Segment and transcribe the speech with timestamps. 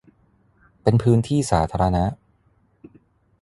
[0.83, 2.03] เป็นพื้นที่สาธารณะ